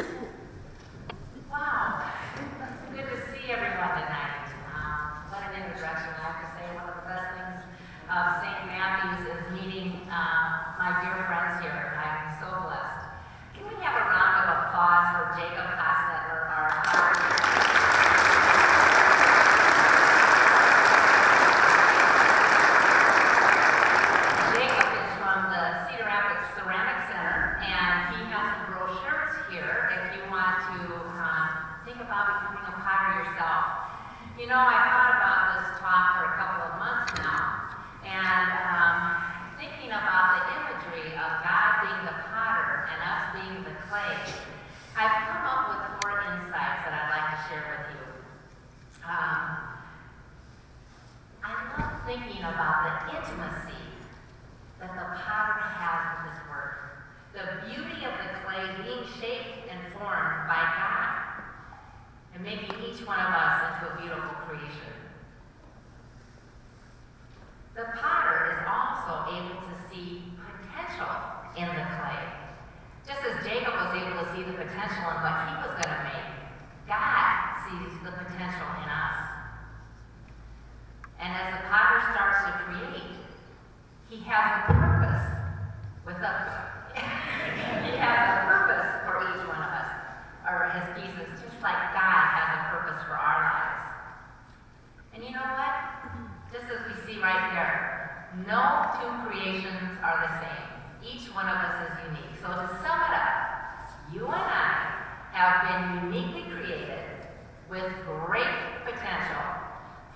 congregations 99.41 99.97
are 100.03 100.21
the 100.21 100.33
same. 100.45 101.15
Each 101.15 101.33
one 101.33 101.47
of 101.47 101.55
us 101.55 101.89
is 101.89 101.97
unique. 102.05 102.37
So 102.41 102.47
to 102.47 102.67
sum 102.85 102.99
it 103.01 103.13
up, 103.17 103.89
you 104.13 104.25
and 104.25 104.35
I 104.35 105.01
have 105.33 105.65
been 105.65 106.13
uniquely 106.13 106.43
created 106.51 107.25
with 107.69 107.89
great 108.05 108.85
potential 108.85 109.41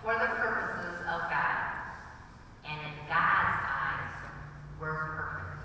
for 0.03 0.13
the 0.13 0.29
purposes 0.37 1.01
of 1.09 1.21
God. 1.29 1.57
And 2.69 2.77
in 2.85 2.93
God's 3.09 3.65
eyes, 3.65 4.13
we're 4.79 4.93
perfect. 4.93 5.57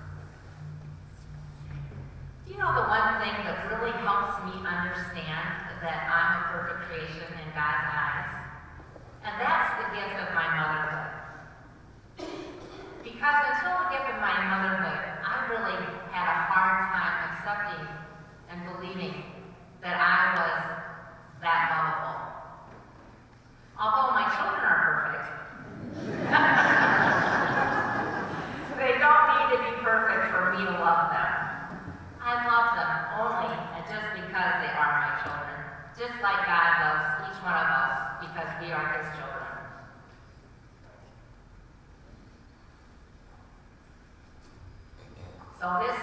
Do 2.47 2.53
you 2.53 2.59
know 2.59 2.73
the 2.73 2.89
one 2.89 3.21
thing 3.21 3.45
that 3.45 3.69
really 3.69 3.93
helps 4.01 4.41
me 4.49 4.57
understand 4.65 5.69
that 5.85 6.09
I'm 6.09 6.33
a 6.41 6.65
perfect 6.65 6.89
creation 6.89 7.29
in 7.29 7.49
God's 7.53 7.90
histórias 45.71 46.00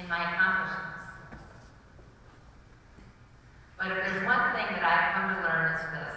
in 0.00 0.08
my 0.08 0.32
accomplishments. 0.32 1.12
But 3.76 3.92
if 3.92 3.96
there's 4.00 4.24
one 4.24 4.56
thing 4.56 4.68
that 4.72 4.84
I've 4.84 5.12
come 5.12 5.28
to 5.36 5.38
learn 5.44 5.76
is 5.76 5.84
this, 5.92 6.16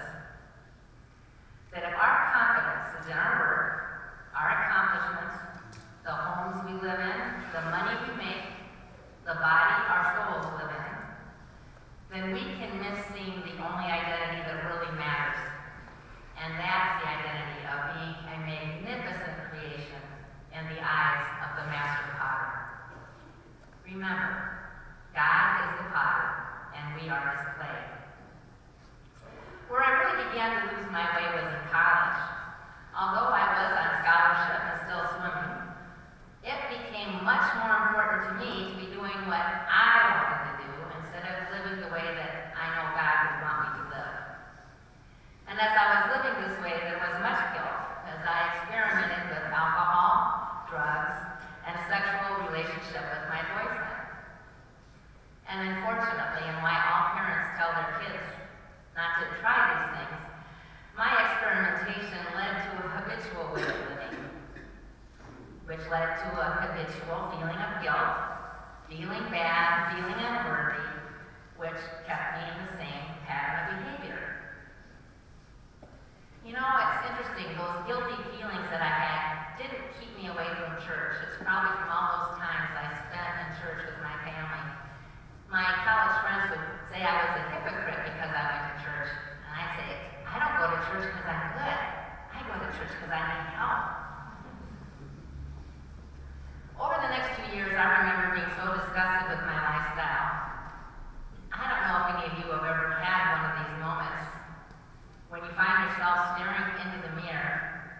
that 1.76 1.84
if 1.92 1.96
our 2.00 2.16
confidence 2.32 3.04
is 3.04 3.12
in 3.12 3.18
our 3.20 3.36
work, 3.44 3.68
our 4.32 4.50
accomplishments, 4.56 5.36
the 6.08 6.16
homes 6.16 6.64
we 6.64 6.74
live 6.80 7.00
in, 7.00 7.20
the 7.52 7.64
money 7.76 7.96
we 8.08 8.12
make, 8.24 8.56
the 9.28 9.36
body 9.36 9.76
our 9.92 10.06
souls 10.16 10.48
live 10.60 10.72
in, 10.72 10.92
then 12.12 12.26
we 12.32 12.44
can 12.56 12.72
miss 12.80 13.04
seeing 13.12 13.44
the 13.44 13.56
only 13.68 13.88
identity 13.88 14.44
that 14.48 14.64
really 14.68 14.92
matters. 14.96 15.40
And 16.40 16.56
that's 16.56 17.04
the 17.04 17.08
identity 17.08 17.64
of 17.68 17.80
being 17.96 18.16
a 18.32 18.36
magnificent 18.48 19.36
creation 19.52 20.04
in 20.56 20.64
the 20.72 20.80
eyes 20.84 21.24
of 21.48 21.50
the 21.60 21.66
Master. 21.72 22.03
Remember, 23.94 24.50
God 25.14 25.62
is 25.62 25.70
the 25.78 25.86
potter, 25.94 26.34
and 26.74 26.98
we 26.98 27.14
are 27.14 27.30
his 27.30 27.46
clay. 27.54 27.78
Where 29.70 29.86
I 29.86 30.02
really 30.02 30.34
began 30.34 30.50
to 30.50 30.74
lose 30.74 30.90
my 30.90 31.06
way 31.14 31.30
was 31.38 31.46
in 31.54 31.62
college. 31.70 32.22
Although 32.98 33.30
I 33.30 33.46
was 33.54 33.70
on 33.78 33.90
scholarship 34.02 34.62
and 34.66 34.78
still 34.90 35.06
swimming, 35.14 35.78
it 36.42 36.58
became 36.74 37.22
much 37.22 37.46
more 37.62 37.73
led 65.94 66.18
to 66.26 66.30
a 66.42 66.48
habitual 66.66 67.30
feeling 67.30 67.62
of 67.62 67.78
guilt, 67.86 68.18
feeling 68.90 69.30
bad, 69.30 69.94
feeling 69.94 70.18
unworthy, 70.18 70.90
which 71.62 71.78
kept 72.10 72.42
me 72.42 72.50
in 72.50 72.58
the 72.66 72.72
same 72.82 73.14
pattern 73.30 73.62
of 73.62 73.78
behavior. 73.78 74.18
You 76.42 76.58
know, 76.58 76.66
it's 76.66 77.06
interesting, 77.14 77.46
those 77.54 77.86
guilty 77.86 78.18
feelings 78.34 78.66
that 78.74 78.82
I 78.82 78.90
had 78.90 79.30
didn't 79.62 79.86
keep 80.02 80.10
me 80.18 80.34
away 80.34 80.50
from 80.58 80.82
church. 80.82 81.30
It's 81.30 81.38
probably 81.46 81.78
from 81.78 81.94
all 81.94 82.10
those 82.26 82.42
times 82.42 82.74
I 82.74 82.90
spent 83.06 83.34
in 83.46 83.50
church 83.62 83.86
with 83.86 84.02
my 84.02 84.18
family. 84.26 84.66
My 85.54 85.78
college 85.86 86.18
friends 86.26 86.58
would 86.58 86.66
say 86.90 87.06
I 87.06 87.14
was 87.22 87.38
a 87.38 87.44
hypocrite 87.54 88.02
because 88.10 88.34
I 88.34 88.44
went 88.50 88.66
to 88.66 88.76
church. 88.82 89.14
And 89.46 89.52
I'd 89.62 89.74
say, 89.78 89.90
I 90.26 90.42
don't 90.42 90.58
go 90.58 90.74
to 90.74 90.80
church 90.90 91.06
because 91.14 91.30
I'm 91.30 91.54
good. 91.54 91.82
I 92.34 92.38
go 92.50 92.54
to 92.66 92.70
church 92.82 92.90
because 92.98 93.14
I 93.14 93.22
need 93.30 93.54
help. 93.54 94.04
Over 96.82 96.98
the 97.06 97.14
next 97.14 97.38
two 97.38 97.48
years, 97.56 97.72
I 97.78 97.86
remember 98.02 98.34
being 98.34 98.54
so 98.58 98.66
disgusted 98.74 99.30
with 99.30 99.46
my 99.46 99.56
lifestyle. 99.62 100.34
I 101.54 101.64
don't 101.70 101.84
know 101.86 101.96
if 102.02 102.08
any 102.18 102.26
of 102.28 102.34
you 102.42 102.50
have 102.50 102.66
ever 102.66 102.98
had 102.98 103.22
one 103.38 103.44
of 103.46 103.54
these 103.62 103.78
moments 103.78 104.26
when 105.30 105.46
you 105.46 105.54
find 105.54 105.86
yourself 105.86 106.34
staring 106.34 106.66
into 106.82 106.98
the 107.06 107.14
mirror 107.22 107.94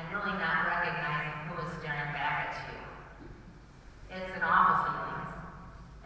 and 0.00 0.02
really 0.16 0.32
not 0.40 0.64
recognizing 0.64 1.36
who 1.52 1.60
is 1.60 1.70
staring 1.84 2.08
back 2.16 2.50
at 2.50 2.66
you. 2.66 2.80
It's 4.16 4.32
an 4.32 4.42
awful 4.42 4.88
feeling 4.88 5.36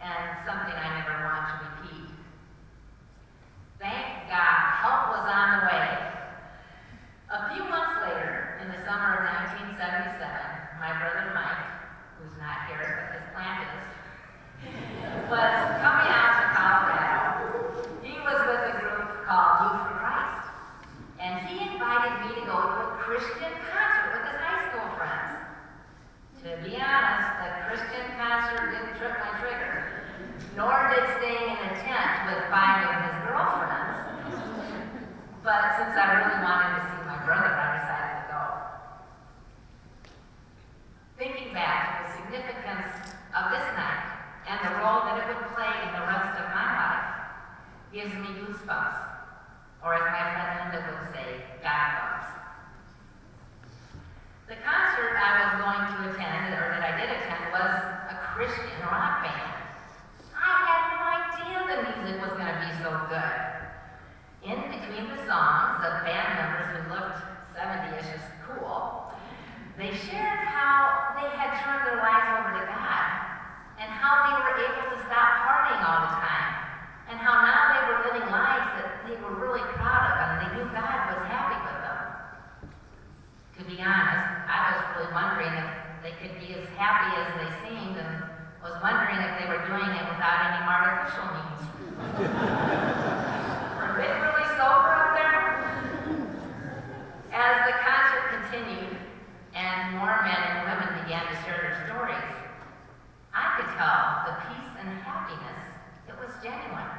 and 0.03 0.45
something 0.45 0.75
I 0.75 1.01
never 1.01 1.15
want 1.25 1.43
to 1.47 1.55
repeat. 1.63 2.11
Thank 3.79 4.27
God, 4.27 4.61
help 4.83 5.15
was 5.15 5.25
on 5.31 5.47
the 5.57 5.61
way. 5.71 5.89
A 7.31 7.39
few 7.55 7.63
months 7.65 7.97
later, 8.03 8.59
in 8.61 8.67
the 8.69 8.83
summer 8.83 9.15
of 9.15 9.31
1977, 9.47 10.21
my 10.77 10.91
brother 10.99 11.31
Mike, 11.33 11.81
who's 12.17 12.37
not 12.37 12.69
here, 12.69 12.81
but 12.81 13.17
his 13.17 13.27
plant 13.33 13.65
is, 13.65 13.85
was 15.25 15.53
coming 15.81 16.09
out 16.09 16.33
to 16.37 16.45
Colorado. 16.53 17.19
He 18.05 18.13
was 18.21 18.37
with 18.45 18.61
a 18.69 18.75
group 18.77 19.25
called 19.25 19.53
Youth 19.61 19.81
for 19.89 19.97
Christ. 19.97 20.45
And 21.17 21.47
he 21.49 21.65
invited 21.65 22.13
me 22.25 22.41
to 22.41 22.43
go 22.45 22.57
to 22.61 22.77
a 22.81 22.97
Christian 23.01 23.53
concert 23.73 24.09
with 24.13 24.25
his 24.29 24.37
high 24.37 24.61
school 24.69 24.85
friends. 24.97 25.33
To 26.45 26.49
be 26.61 26.77
honest, 26.77 27.29
the 27.41 27.49
Christian 27.69 28.05
concert 28.21 28.69
didn't 28.69 28.97
trip 29.01 29.17
my 29.17 29.31
trigger, 29.41 30.05
nor 30.57 30.93
did 30.93 31.05
staying 31.17 31.57
in 31.57 31.61
a 31.61 31.77
tent 31.81 32.13
with 32.29 32.41
five 32.53 32.85
of 32.85 32.97
his 33.01 33.17
girlfriends. 33.25 33.97
But 35.41 35.61
since 35.77 35.97
I 35.97 36.21
really 36.21 36.41
wanted 36.45 36.69
to 36.77 36.81
see 36.85 37.01
my 37.09 37.17
brother, 37.25 37.49
I 37.49 37.81
decided 37.81 38.13
to 38.13 38.25
go. 38.29 38.43
Thinking 41.17 41.53
back 41.53 41.81
to 41.81 41.93
the 42.05 42.09
significance 42.21 43.13
of 43.33 43.49
this 43.49 43.67
night 43.73 44.21
and 44.49 44.57
the 44.65 44.73
role 44.81 45.05
that 45.05 45.21
it 45.21 45.27
would 45.29 45.45
play 45.53 45.69
in 45.85 45.91
the 45.93 46.05
rest 46.05 46.33
of 46.41 46.49
my 46.53 46.65
life 46.77 47.07
gives 47.93 48.13
me 48.17 48.33
goosebumps, 48.41 49.01
or 49.83 49.93
as 49.97 50.05
my 50.09 50.23
friend 50.33 50.73
Linda 50.73 50.79
would 50.89 51.13
say, 51.13 51.41
God 51.61 51.89
bumps. 51.97 52.29
The 54.47 54.57
concert 54.61 55.15
I 55.17 55.29
was 55.41 55.51
going 55.63 55.83
to 55.89 55.97
attend, 56.11 56.53
or 56.53 56.69
that 56.69 56.83
I 56.83 56.91
did 56.99 57.09
attend, 57.17 57.49
was 57.49 57.73
a 58.13 58.15
Christian 58.35 58.77
rock 58.85 59.23
band. 59.23 59.57
I 60.37 60.53
had 60.69 60.81
no 60.91 61.01
idea 61.17 61.57
the 61.65 61.77
music 61.87 62.21
was 62.21 62.33
going 62.37 62.51
to 62.51 62.59
be 62.61 62.71
so 62.83 62.91
good. 63.09 63.51
In 64.41 64.57
between 64.57 65.05
the 65.05 65.21
songs, 65.29 65.85
the 65.85 66.01
band 66.01 66.33
members 66.33 66.73
who 66.73 66.81
looked 66.89 67.13
70-ish 67.53 68.09
as 68.09 68.25
cool, 68.41 69.13
they 69.77 69.93
shared 69.93 70.49
how 70.49 71.13
they 71.13 71.29
had 71.37 71.61
turned 71.61 71.85
their 71.85 72.01
lives 72.01 72.41
over 72.41 72.57
to 72.57 72.65
God 72.65 73.05
and 73.77 73.85
how 73.85 74.25
they 74.25 74.33
were 74.41 74.57
able 74.65 74.97
to 74.97 74.99
stop 75.05 75.45
partying 75.45 75.85
all 75.85 76.09
the 76.09 76.17
time 76.25 76.57
and 77.13 77.21
how 77.21 77.45
now 77.45 77.69
they 77.69 77.81
were 77.85 78.01
living 78.01 78.25
lives 78.33 78.65
that 78.81 79.05
they 79.05 79.13
were 79.21 79.37
really 79.37 79.61
proud 79.77 80.09
of 80.09 80.17
and 80.25 80.33
they 80.41 80.49
knew 80.57 80.65
God 80.73 80.89
was 81.13 81.21
happy 81.29 81.61
with 81.61 81.77
them. 81.85 82.01
To 83.61 83.63
be 83.69 83.77
honest, 83.77 84.25
I 84.49 84.57
was 84.73 84.81
really 84.97 85.13
wondering 85.13 85.53
if 85.53 85.69
they 86.01 86.17
could 86.17 86.33
be 86.41 86.57
as 86.57 86.65
happy 86.81 87.13
as 87.13 87.29
they 87.37 87.49
seemed 87.61 87.93
and 87.93 88.25
was 88.65 88.73
wondering 88.81 89.21
if 89.21 89.37
they 89.37 89.45
were 89.45 89.61
doing 89.69 89.85
it 89.85 90.05
without 90.09 90.49
any 90.49 90.65
artificial 90.65 91.29
means. 91.29 91.61
As 97.41 97.65
the 97.65 97.73
concert 97.81 98.37
continued 98.37 98.97
and 99.55 99.97
more 99.97 100.13
men 100.21 100.37
and 100.45 100.61
women 100.61 101.01
began 101.01 101.25
to 101.25 101.33
share 101.41 101.57
their 101.57 101.89
stories, 101.89 102.29
I 103.33 103.57
could 103.57 103.65
tell 103.81 104.29
the 104.29 104.33
peace 104.45 104.69
and 104.77 105.01
happiness, 105.01 105.57
it 106.05 106.13
was 106.21 106.29
genuine. 106.45 106.93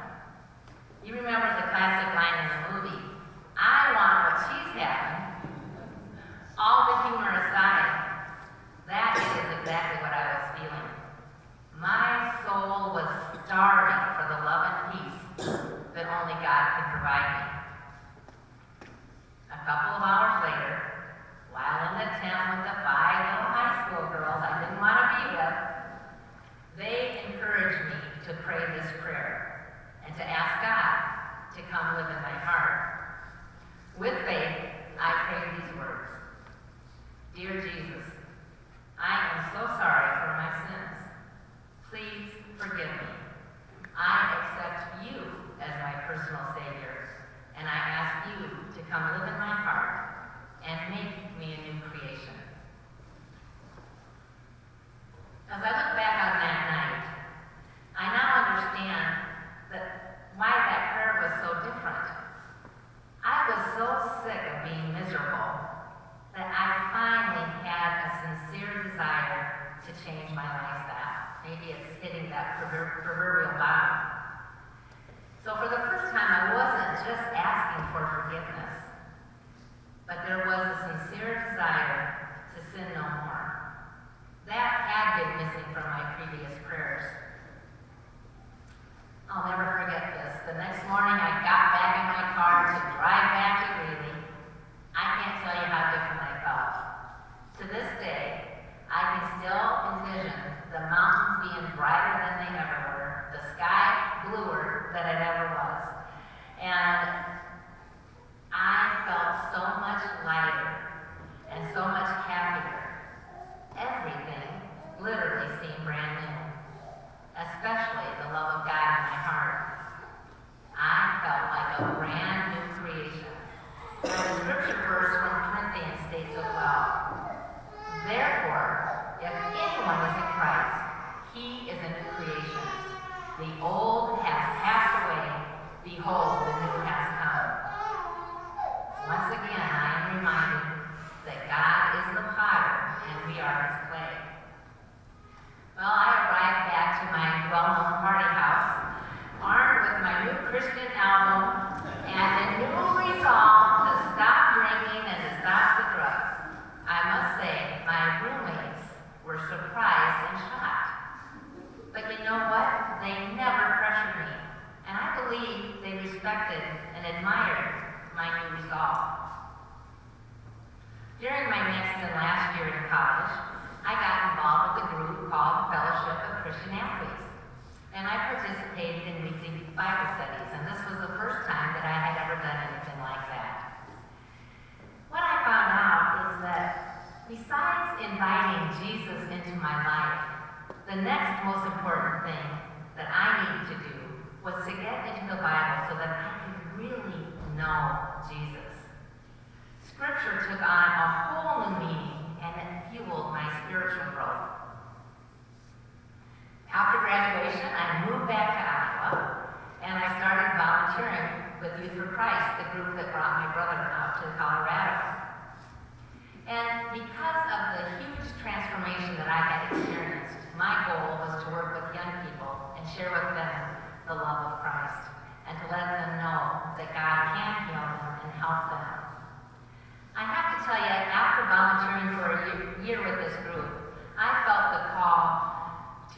You 0.99 1.15
remember 1.15 1.47
the 1.47 1.71
classic 1.71 2.11
line 2.11 2.43
in 2.43 2.47
the 2.51 2.59
movie, 2.75 3.03
I 3.55 3.95
want 3.95 4.15
what 4.27 4.37
she's 4.51 4.83
having. 4.83 5.47
All 6.59 6.91
the 6.91 6.97
humor 7.07 7.31
aside, 7.39 8.27
that 8.91 9.15
is 9.15 9.63
exactly 9.63 10.03
what 10.03 10.11
I 10.11 10.23
was 10.27 10.43
feeling. 10.59 10.89
My 11.79 12.35
soul 12.43 12.91
was 12.91 13.07
starving 13.47 14.03
for 14.19 14.27
the 14.27 14.39
love 14.43 14.63
and 14.67 14.79
peace 14.91 15.47
that 15.95 16.03
only 16.19 16.35
God 16.43 16.63
could 16.75 16.99
provide 16.99 17.31
me. 17.31 17.42
A 19.63 19.65
couple 19.65 19.95
of 19.95 20.03
hours 20.03 20.43
later, 20.43 20.75
while 21.55 21.95
in 21.95 22.03
the 22.03 22.11
tent 22.19 22.35
with 22.51 22.67
the 22.67 22.75
five 22.83 23.19
little 23.31 23.47
high 23.47 23.87
school 23.87 24.11
girls 24.11 24.43
I 24.43 24.59
didn't 24.59 24.75
want 24.83 24.99
to 24.99 25.07
be 25.15 25.23
with, 25.39 25.57
they 26.75 27.23
encouraged 27.31 27.79
me 27.87 27.95
to 28.27 28.33
pray 28.43 28.59
this 28.75 28.91
prayer 28.99 29.71
and 30.05 30.11
to 30.17 30.23
ask 30.27 30.59
God 30.59 31.55
to 31.55 31.61
come 31.71 31.95
live 31.95 32.11
in 32.11 32.21
my 32.27 32.35
heart. 32.43 33.07
With 33.97 34.19
faith, 34.27 34.67
I 34.99 35.31
prayed 35.31 35.55
these 35.55 35.71
words. 35.79 36.11
Dear 37.31 37.63
Jesus, 37.63 38.03
I 38.99 39.15
am 39.31 39.47
so 39.55 39.63
sorry 39.79 40.11
for 40.27 40.43
my 40.43 40.51
sins. 40.67 41.07
Please 41.87 42.35
forgive 42.59 42.91
me. 42.99 43.11
I 43.95 44.43
accept 44.43 45.07
you 45.07 45.23
as 45.63 45.71
my 45.79 46.03
personal 46.03 46.51
Savior, 46.51 47.07
and 47.55 47.63
I 47.63 47.79
ask 47.95 48.27
you 48.27 48.49
to 48.75 48.89
come 48.89 49.03
live 49.13 49.29
in 49.29 49.32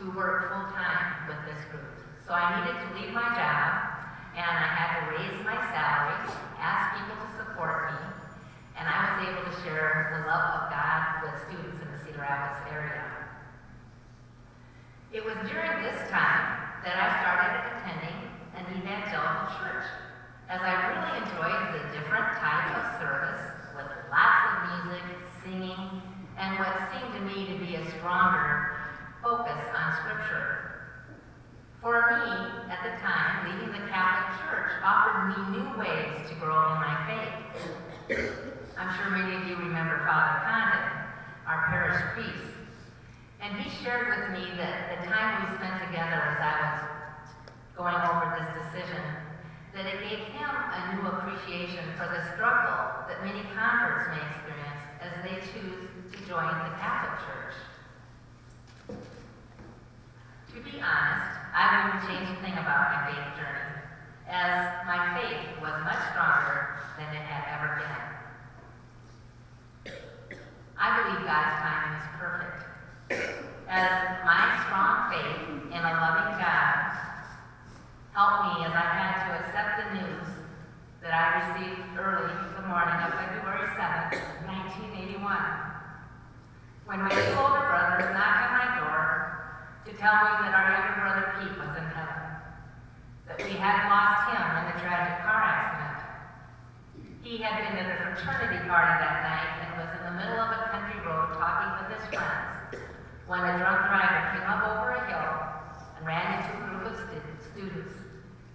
to 0.06 0.12
work 0.14 0.54
full 0.54 0.70
time 0.78 1.26
with 1.26 1.42
this 1.50 1.58
group. 1.74 1.98
So 2.30 2.34
I 2.38 2.62
needed 2.62 2.78
to 2.78 2.88
leave 2.94 3.14
my 3.14 3.26
job 3.34 4.06
and 4.38 4.46
I 4.46 4.70
had 4.70 4.90
to 5.02 5.18
raise 5.18 5.38
my 5.42 5.58
salary, 5.74 6.30
ask 6.62 7.02
people 7.02 7.18
to 7.18 7.30
support 7.42 7.90
me, 7.90 7.98
and 8.78 8.86
I 8.86 8.94
was 9.02 9.18
able 9.26 9.44
to 9.50 9.56
share 9.66 10.14
the 10.14 10.30
love 10.30 10.46
of 10.62 10.64
God 10.70 11.26
with 11.26 11.34
students 11.50 11.82
in 11.82 11.90
the 11.90 12.00
Cedar 12.06 12.22
Rapids 12.22 12.70
area. 12.70 13.02
It 15.10 15.26
was 15.26 15.40
during 15.50 15.74
this 15.82 15.98
time 16.12 16.84
that 16.86 17.00
I 17.00 17.08
started 17.24 17.54
attending 17.74 18.30
an 18.60 18.66
evangelical 18.78 19.58
church, 19.58 19.88
as 20.52 20.62
I 20.62 20.74
really 20.92 21.14
enjoyed 21.24 21.82
the 21.82 21.82
different 21.98 22.30
type 22.38 22.78
of 22.78 23.02
service 23.02 23.42
with 23.74 23.90
lots 24.12 24.44
of 24.54 24.58
music, 24.70 25.06
singing, 25.42 25.82
and 26.38 26.60
what 26.60 26.76
seemed 26.94 27.10
to 27.16 27.22
me 27.26 27.48
to 27.50 27.56
be 27.58 27.80
a 27.80 27.84
stronger 27.98 28.75
focus 29.26 29.58
on 29.74 29.90
Scripture. 30.06 30.86
For 31.82 31.98
me, 31.98 32.30
at 32.70 32.78
the 32.86 32.94
time, 33.02 33.50
leaving 33.50 33.74
the 33.74 33.90
Catholic 33.90 34.38
Church 34.46 34.78
offered 34.86 35.34
me 35.34 35.58
new 35.58 35.66
ways 35.82 36.30
to 36.30 36.36
grow 36.38 36.54
in 36.54 36.78
my 36.78 36.94
faith. 37.10 38.22
I'm 38.78 38.94
sure 38.94 39.10
many 39.10 39.34
of 39.34 39.50
you 39.50 39.56
remember 39.58 39.98
Father 40.06 40.46
Condon, 40.46 41.10
our 41.50 41.66
parish 41.74 41.98
priest. 42.14 42.54
And 43.42 43.58
he 43.58 43.66
shared 43.82 44.14
with 44.14 44.38
me 44.38 44.46
that 44.62 44.94
the 44.94 45.10
time 45.10 45.42
we 45.42 45.58
spent 45.58 45.82
together 45.90 46.22
as 46.22 46.38
I 46.46 46.54
was 46.62 47.34
going 47.74 47.98
over 48.06 48.30
this 48.38 48.50
decision, 48.62 49.02
that 49.74 49.90
it 49.90 50.06
gave 50.06 50.22
him 50.38 50.54
a 50.54 50.80
new 50.94 51.10
appreciation 51.10 51.82
for 51.98 52.06
the 52.14 52.22
struggle 52.38 53.10
that 53.10 53.26
many 53.26 53.42
converts 53.58 54.06
may 54.14 54.22
experience 54.22 54.86
as 55.02 55.18
they 55.26 55.42
choose 55.50 55.90
to 56.14 56.18
join 56.30 56.54
the 56.62 56.78
Catholic 56.78 57.26
Church. 57.26 57.65
To 60.56 60.62
be 60.64 60.80
honest, 60.80 61.36
I 61.52 61.68
wouldn't 61.68 62.08
change 62.08 62.32
a 62.32 62.40
thing 62.40 62.56
about 62.56 62.88
my 62.88 63.12
faith 63.12 63.28
journey, 63.36 63.76
as 64.24 64.88
my 64.88 65.12
faith 65.20 65.52
was 65.60 65.76
much 65.84 66.00
stronger 66.16 66.80
than 66.96 67.12
it 67.12 67.28
had 67.28 67.44
ever 67.60 67.84
been. 67.84 68.08
I 70.80 70.88
believe 70.96 71.28
God's 71.28 71.60
timing 71.60 72.00
is 72.00 72.08
perfect. 72.16 72.64
As 73.68 74.24
my 74.24 74.64
strong 74.64 75.12
faith 75.12 75.76
in 75.76 75.82
a 75.84 75.92
loving 75.92 76.40
God 76.40 77.04
helped 78.16 78.56
me 78.56 78.64
as 78.64 78.72
I 78.72 78.88
had 78.96 79.28
to 79.28 79.36
accept 79.44 79.72
the 79.76 79.92
news 80.00 80.40
that 81.04 81.12
I 81.12 81.52
received 81.52 82.00
early 82.00 82.32
the 82.56 82.64
morning 82.64 82.96
of 83.04 83.12
February 83.12 83.68
7th, 83.76 84.24
1981. 84.48 85.20
When 86.88 87.04
my 87.04 87.12
older 87.44 87.68
brothers 87.68 88.08
knocked 88.16 88.40
on 88.48 88.56
my 88.56 88.80
door 88.80 89.15
to 89.86 89.94
tell 90.02 90.18
me 90.18 90.34
that 90.42 90.54
our 90.58 90.66
younger 90.74 90.98
brother 90.98 91.26
Pete 91.38 91.54
was 91.62 91.78
in 91.78 91.86
heaven, 91.94 92.26
that 93.30 93.38
we 93.38 93.54
had 93.54 93.86
lost 93.86 94.34
him 94.34 94.42
in 94.42 94.64
the 94.74 94.78
tragic 94.82 95.22
car 95.22 95.46
accident. 95.46 96.02
He 97.22 97.38
had 97.38 97.54
been 97.62 97.78
at 97.78 97.94
a 97.94 97.98
fraternity 98.02 98.66
party 98.66 98.98
that 98.98 99.22
night 99.22 99.62
and 99.62 99.78
was 99.78 99.94
in 99.94 100.02
the 100.10 100.16
middle 100.18 100.42
of 100.42 100.50
a 100.58 100.74
country 100.74 100.98
road 101.06 101.38
talking 101.38 101.86
with 101.86 102.02
his 102.02 102.06
friends 102.10 102.82
when 103.30 103.46
a 103.46 103.58
drunk 103.62 103.86
driver 103.86 104.22
came 104.34 104.48
up 104.50 104.62
over 104.74 104.98
a 104.98 105.02
hill 105.06 105.34
and 105.98 106.06
ran 106.06 106.34
into 106.34 106.50
a 106.50 106.62
group 106.66 106.86
of 106.90 106.98
stu 107.06 107.22
students, 107.54 107.94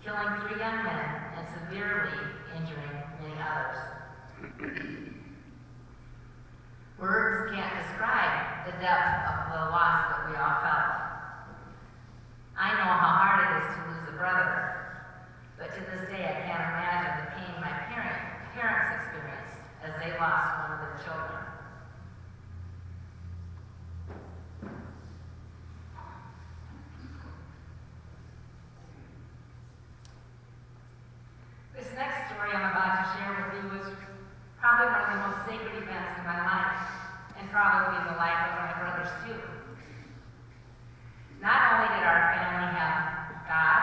killing 0.02 0.34
three 0.42 0.58
young 0.58 0.82
men 0.82 1.30
and 1.38 1.46
severely 1.46 2.10
injuring 2.58 3.06
many 3.22 3.38
others. 3.38 3.78
Words 6.98 7.54
can't 7.54 7.74
describe 7.86 8.66
the 8.66 8.72
depth 8.82 9.30
of 9.30 9.38
the 9.54 9.62
loss 9.70 10.10
that 10.10 10.28
we 10.28 10.36
all 10.36 10.58
felt. 10.62 10.89
I 12.80 12.82
know 12.82 12.96
how 12.96 13.12
hard 13.12 13.44
it 13.44 13.60
is 13.60 13.76
to 13.76 13.80
lose 13.92 14.08
a 14.08 14.16
brother, 14.16 14.48
but 15.60 15.68
to 15.68 15.80
this 15.84 16.08
day 16.08 16.24
I 16.24 16.48
can't 16.48 16.64
imagine 16.64 17.12
the 17.20 17.30
pain 17.36 17.60
my 17.60 17.76
parent, 17.92 18.24
parents 18.56 19.04
experienced 19.04 19.60
as 19.84 19.92
they 20.00 20.16
lost 20.16 20.64
one 20.64 20.72
of 20.72 20.80
their 20.80 20.96
children. 21.04 21.44
This 31.76 31.92
next 32.00 32.32
story 32.32 32.48
I'm 32.56 32.64
about 32.64 32.96
to 32.96 33.04
share 33.12 33.44
with 33.44 33.60
you 33.60 33.76
is 33.76 33.92
probably 34.56 34.88
one 34.88 35.04
of 35.04 35.10
the 35.12 35.20
most 35.28 35.44
sacred 35.44 35.84
events 35.84 36.16
in 36.16 36.24
my 36.24 36.40
life, 36.48 36.80
and 37.36 37.44
probably 37.52 38.00
the 38.08 38.16
life 38.16 38.40
of 38.48 38.52
my 38.56 38.72
brothers 38.80 39.12
too. 39.28 39.36
Not 41.40 41.72
only 41.72 41.88
did 41.96 42.04
our 42.04 42.36
family 42.36 42.68
have 42.76 43.48
God, 43.48 43.82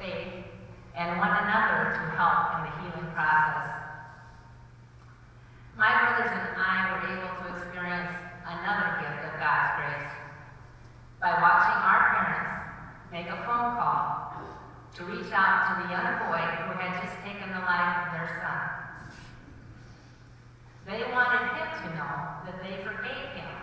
faith, 0.00 0.48
and 0.96 1.20
one 1.20 1.30
another 1.30 1.92
to 1.92 2.02
help 2.16 2.56
in 2.56 2.60
the 2.64 2.72
healing 2.80 3.12
process, 3.12 3.68
my 5.76 5.92
brothers 5.92 6.32
and 6.32 6.56
I 6.56 6.76
were 6.92 7.04
able 7.12 7.32
to 7.40 7.44
experience 7.56 8.10
another 8.48 9.04
gift 9.04 9.20
of 9.28 9.36
God's 9.36 9.70
grace 9.76 10.10
by 11.20 11.36
watching 11.36 11.78
our 11.84 12.00
parents 12.16 12.52
make 13.12 13.28
a 13.28 13.44
phone 13.44 13.76
call 13.76 14.20
to 14.96 15.04
reach 15.04 15.32
out 15.32 15.68
to 15.68 15.72
the 15.84 15.92
young 15.92 16.18
boy 16.26 16.40
who 16.40 16.72
had 16.80 17.00
just 17.04 17.16
taken 17.24 17.52
the 17.52 17.60
life 17.60 18.08
of 18.08 18.12
their 18.12 18.28
son. 18.40 18.80
They 20.88 21.12
wanted 21.12 21.44
him 21.54 21.68
to 21.80 21.86
know 21.94 22.16
that 22.44 22.58
they 22.64 22.82
forgave 22.82 23.30
him, 23.36 23.54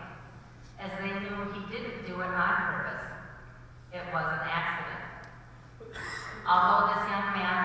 as 0.80 0.92
they 1.02 1.12
knew 1.20 1.52
he 1.54 1.62
didn't 1.74 2.06
do 2.08 2.22
it 2.22 2.32
on 2.32 2.56
purpose. 2.72 3.06
It 3.92 4.06
was 4.14 4.26
an 4.26 4.48
accident. 4.48 4.97
Although 6.50 6.96
this 6.96 7.10
young 7.10 7.34
man 7.34 7.57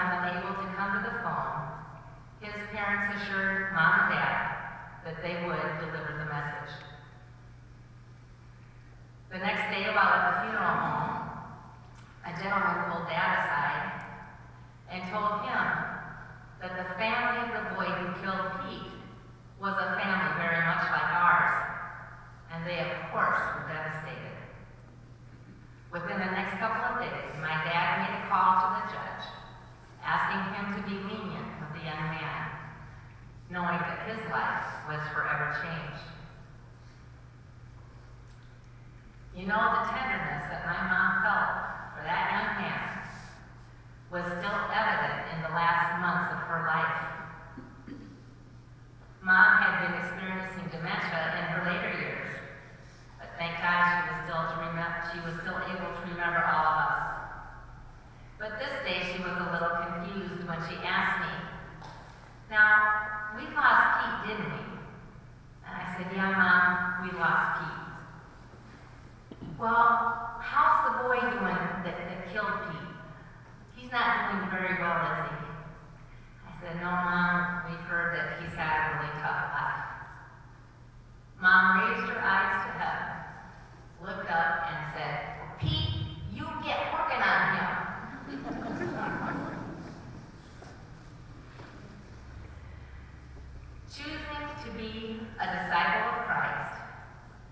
Choosing 93.92 94.48
to 94.64 94.70
be 94.72 95.20
a 95.36 95.46
disciple 95.52 96.16
of 96.16 96.24
Christ 96.24 96.80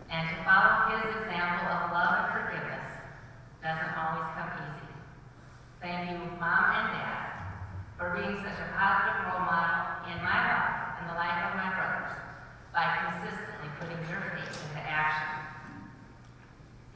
and 0.09 0.24
to 0.24 0.37
follow 0.40 0.88
his 0.88 1.05
example 1.20 1.68
of 1.68 1.92
love 1.92 2.16
and 2.16 2.29
forgiveness 2.33 2.96
doesn't 3.61 3.92
always 3.92 4.24
come 4.33 4.48
easy. 4.57 4.88
Thank 5.85 6.09
you, 6.09 6.16
Mom 6.40 6.64
and 6.81 6.96
Dad, 6.96 7.44
for 8.00 8.16
being 8.16 8.40
such 8.40 8.57
a 8.57 8.72
positive 8.72 9.20
role 9.29 9.44
model 9.44 10.09
in 10.09 10.16
my 10.24 10.40
life 10.48 10.96
and 10.96 11.12
the 11.12 11.16
life 11.20 11.44
of 11.44 11.61
my 11.61 11.76
brothers 11.76 12.16
by 12.72 12.88
consistently 12.88 13.68
putting 13.76 14.00
your 14.09 14.24
faith 14.33 14.64
into 14.64 14.81
action. 14.81 15.44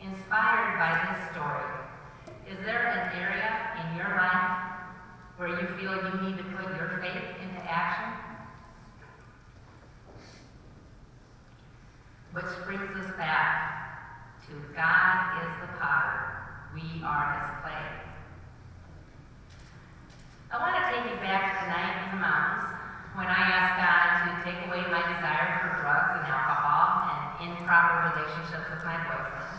Inspired 0.09 0.80
by 0.80 0.92
this 1.04 1.20
story, 1.37 1.68
is 2.48 2.57
there 2.64 2.88
an 2.96 3.12
area 3.20 3.76
in 3.76 4.00
your 4.00 4.09
life 4.16 4.57
where 5.37 5.52
you 5.52 5.68
feel 5.76 6.00
you 6.00 6.33
need 6.33 6.40
to 6.40 6.44
put 6.57 6.64
your 6.80 6.96
faith 7.04 7.28
into 7.44 7.61
action? 7.68 8.13
Which 12.35 12.51
brings 12.66 12.90
us 12.99 13.14
back 13.14 14.42
to 14.51 14.59
God 14.75 15.38
is 15.38 15.55
the 15.62 15.70
potter, 15.79 16.18
we 16.75 16.83
are 17.07 17.31
his 17.38 17.47
clay. 17.62 17.87
I 20.51 20.59
want 20.59 20.75
to 20.75 20.83
take 20.90 21.14
you 21.14 21.18
back 21.23 21.47
to 21.47 21.62
the 21.62 21.70
night 21.70 21.94
in 22.03 22.18
the 22.18 22.27
mountains 22.27 22.75
when 23.14 23.31
I 23.31 23.38
asked 23.38 23.79
God 23.79 24.07
to 24.27 24.31
take 24.42 24.66
away 24.66 24.83
my 24.90 24.99
desire 25.14 25.62
for 25.62 25.79
drugs 25.79 26.18
and 26.18 26.27
alcohol 26.27 27.07
and 27.07 27.55
improper 27.55 28.18
relationships 28.18 28.66
with 28.66 28.83
my 28.83 28.99
boyfriend, 29.07 29.55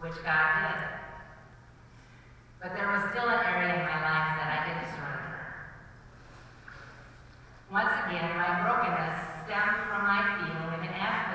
which 0.00 0.16
God 0.24 0.48
did. 0.64 0.80
But 2.56 2.72
there 2.72 2.88
was 2.88 3.04
still 3.12 3.28
an 3.28 3.44
area 3.44 3.68
in 3.68 3.84
my 3.84 4.00
life 4.00 4.40
that 4.40 4.48
I 4.48 4.58
didn't 4.64 4.88
surrender. 4.96 5.44
Once 7.68 7.92
again, 8.08 8.32
my 8.40 8.64
brokenness 8.64 9.44
stemmed 9.44 9.92
from 9.92 10.08
my 10.08 10.40
feeling 10.40 10.72
of 10.72 10.80
inadequacy. 10.80 11.31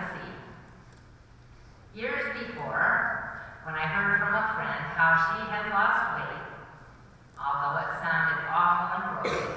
Years 1.98 2.30
before, 2.38 3.42
when 3.66 3.74
I 3.74 3.90
heard 3.90 4.22
from 4.22 4.30
a 4.30 4.54
friend 4.54 4.86
how 4.94 5.18
she 5.18 5.50
had 5.50 5.66
lost 5.74 6.14
weight, 6.14 6.46
although 7.42 7.82
it 7.82 7.90
sounded 7.98 8.38
awful 8.54 8.86
and 8.94 9.06
gross, 9.18 9.50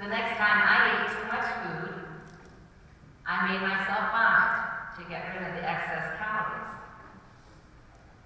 the 0.00 0.08
next 0.08 0.40
time 0.40 0.56
I 0.64 0.88
ate 0.88 1.12
too 1.12 1.28
much 1.28 1.48
food, 1.60 2.00
I 3.28 3.52
made 3.52 3.60
myself 3.60 4.08
vomit 4.08 4.56
to 4.96 5.02
get 5.04 5.28
rid 5.28 5.52
of 5.52 5.60
the 5.60 5.68
excess 5.68 6.16
calories. 6.16 6.72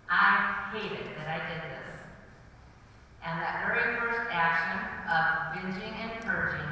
I 0.08 0.70
hated 0.78 1.10
that 1.18 1.26
I 1.26 1.42
did 1.50 1.62
this. 1.74 1.90
And 3.26 3.34
that 3.42 3.66
very 3.66 3.98
first 3.98 4.30
action 4.30 4.78
of 5.10 5.58
binging 5.58 5.94
and 6.06 6.22
purging 6.22 6.70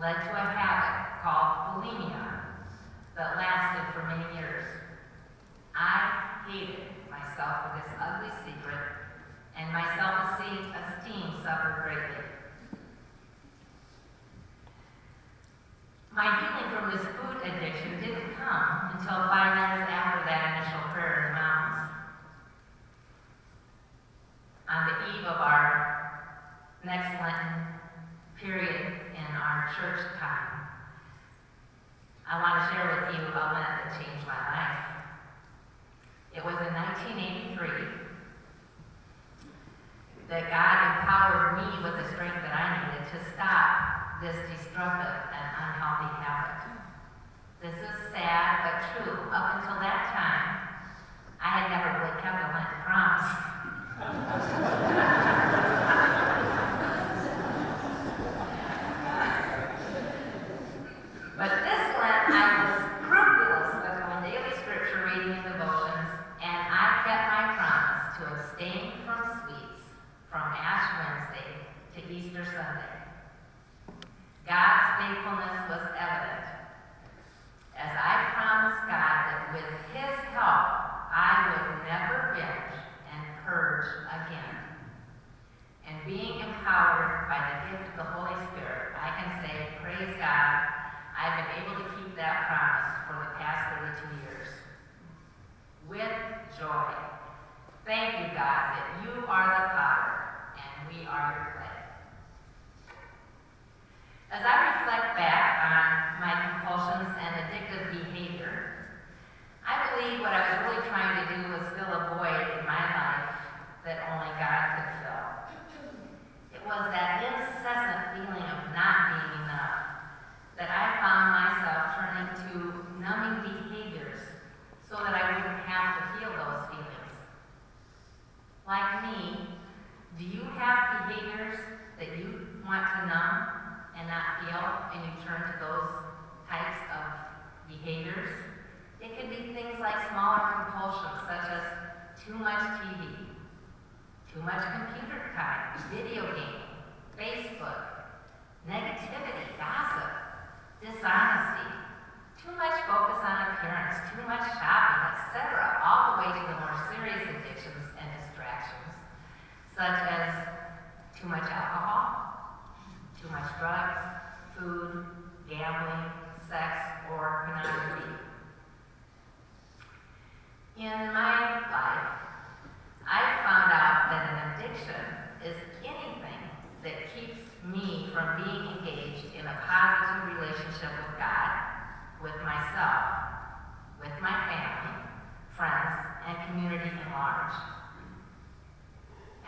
led 0.00 0.16
to 0.16 0.32
a 0.32 0.48
habit 0.48 1.20
called 1.20 1.76
bulimia 1.76 2.27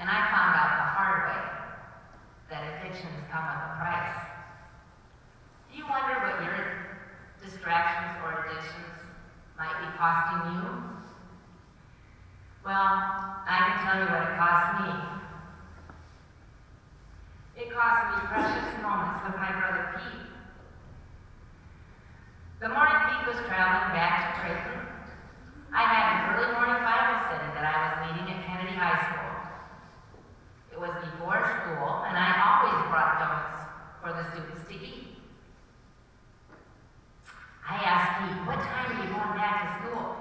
And 0.01 0.09
I 0.09 0.33
found 0.33 0.57
out 0.57 0.81
the 0.81 0.89
hard 0.97 1.29
way 1.29 1.45
that 2.49 2.65
addictions 2.65 3.21
come 3.31 3.45
with 3.45 3.61
a 3.61 3.77
price. 3.77 4.17
Do 5.71 5.77
you 5.77 5.85
wonder 5.85 6.17
what 6.25 6.41
your 6.41 6.89
distractions 7.45 8.17
or 8.25 8.49
addictions 8.49 8.97
might 9.61 9.77
be 9.77 9.93
costing 10.01 10.57
you? 10.57 10.65
Well, 12.65 13.45
I 13.45 13.57
can 13.61 13.77
tell 13.85 14.01
you 14.01 14.09
what 14.09 14.25
it 14.25 14.41
cost 14.41 14.69
me. 14.81 14.91
It 17.61 17.69
cost 17.69 18.01
me 18.09 18.25
precious 18.33 18.73
moments 18.81 19.21
with 19.21 19.37
my 19.37 19.53
brother 19.53 20.01
Pete. 20.01 20.33
The 22.61 22.69
morning 22.73 23.01
Pete 23.05 23.29
was 23.29 23.41
traveling 23.45 23.93
back 23.93 24.17
to 24.17 24.41
Creighton, 24.41 24.81
I 25.73 25.83
had 25.85 26.05
an 26.11 26.35
early 26.35 26.53
morning 26.57 26.83
Bible 26.83 27.21
study 27.31 27.53
that 27.55 27.63
I 27.63 27.75
was 27.79 27.93
leading 28.11 28.35
at 28.35 28.45
Kennedy 28.45 28.75
High 28.75 28.99
School. 29.07 29.20
Was 30.81 30.97
before 30.97 31.45
school, 31.45 32.09
and 32.09 32.17
I 32.17 32.41
always 32.41 32.89
brought 32.89 33.21
donuts 33.21 33.69
for 34.01 34.17
the 34.17 34.25
students 34.33 34.65
to 34.65 34.75
eat. 34.81 35.13
I 37.69 37.77
asked 37.85 38.25
Pete, 38.25 38.41
what 38.49 38.57
time 38.65 38.89
are 38.89 38.97
you 38.97 39.13
going 39.13 39.37
back 39.37 39.61
to 39.61 39.69
school? 39.77 40.17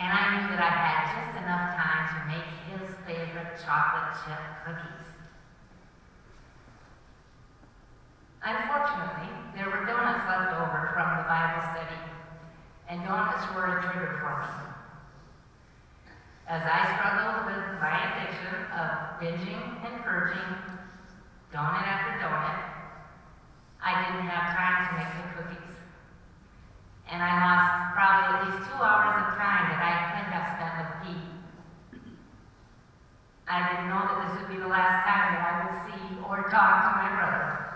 And 0.00 0.08
I 0.08 0.32
knew 0.32 0.48
that 0.56 0.64
I 0.64 0.72
had 0.72 1.12
just 1.12 1.36
enough 1.44 1.76
time 1.76 2.08
to 2.08 2.18
make 2.24 2.48
his 2.72 2.88
favorite 3.04 3.60
chocolate 3.60 4.16
chip 4.24 4.40
cookies. 4.64 5.08
Unfortunately, 8.40 9.28
there 9.52 9.68
were 9.68 9.84
donuts 9.84 10.24
left 10.24 10.56
over 10.56 10.88
from 10.96 11.20
the 11.20 11.28
Bible 11.28 11.68
study, 11.68 12.00
and 12.88 13.04
donuts 13.04 13.44
were 13.52 13.76
a 13.76 13.82
trigger 13.84 14.16
for 14.24 14.40
me. 14.40 14.71
As 16.52 16.60
I 16.68 16.84
struggled 16.84 17.48
with 17.48 17.80
my 17.80 17.96
addiction 18.12 18.52
of 18.76 19.16
binging 19.16 19.72
and 19.88 20.04
purging, 20.04 20.52
donut 21.48 21.80
after 21.80 22.20
donut, 22.20 22.60
I 23.80 24.04
didn't 24.04 24.28
have 24.28 24.52
time 24.52 24.84
to 24.84 25.00
make 25.00 25.08
the 25.16 25.32
cookies. 25.32 25.72
And 27.08 27.22
I 27.22 27.40
lost 27.40 27.96
probably 27.96 28.28
at 28.28 28.36
least 28.44 28.68
two 28.68 28.76
hours 28.84 29.32
of 29.32 29.40
time 29.40 29.64
that 29.72 29.80
I 29.80 29.92
could 30.12 30.28
have 30.28 30.46
spent 30.52 30.76
with 30.76 30.92
Pete. 31.00 31.32
I 33.48 33.72
didn't 33.72 33.88
know 33.88 34.04
that 34.04 34.28
this 34.28 34.36
would 34.36 34.52
be 34.52 34.60
the 34.60 34.68
last 34.68 35.08
time 35.08 35.32
that 35.32 35.40
I 35.48 35.52
would 35.64 35.76
see 35.88 36.20
or 36.20 36.52
talk 36.52 36.84
to 36.84 36.90
my 37.00 37.16
brother. 37.16 37.71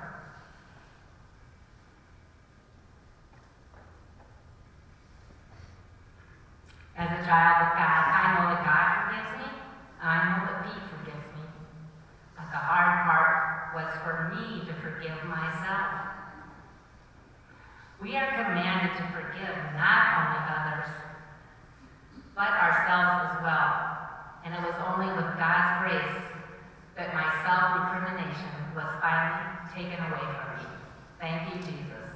As 6.96 7.12
a 7.12 7.24
child 7.28 7.56
of 7.60 7.70
God, 7.76 8.02
I 8.08 8.22
know 8.32 8.44
that 8.56 8.64
God 8.64 8.86
forgives 9.04 9.32
me. 9.44 9.48
I 10.00 10.14
know 10.24 10.38
that 10.48 10.64
He 10.64 10.80
forgives 10.88 11.26
me. 11.36 11.44
But 12.36 12.48
the 12.50 12.60
hard 12.60 13.04
part 13.04 13.76
was 13.76 13.92
for 14.00 14.32
me 14.32 14.64
to 14.64 14.72
forgive 14.80 15.20
myself. 15.28 16.16
We 18.00 18.16
are 18.16 18.32
commanded 18.32 18.96
to 18.96 19.04
forgive 19.12 19.56
not 19.76 20.00
only 20.16 20.40
others, 20.48 20.88
but 22.36 22.52
ourselves 22.52 23.32
as 23.32 23.42
well. 23.42 23.96
And 24.44 24.54
it 24.54 24.62
was 24.62 24.76
only 24.88 25.08
with 25.12 25.36
God's 25.36 25.84
grace 25.84 26.22
that 26.96 27.12
my 27.12 27.28
self 27.44 27.76
recrimination 27.76 28.72
was 28.76 28.88
finally 29.00 29.52
taken 29.72 30.00
away 30.00 30.24
from 30.32 30.48
me. 30.56 30.64
Thank 31.20 31.52
you, 31.52 31.60
Jesus. 31.60 32.08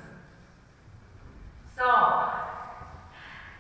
So, 1.77 1.85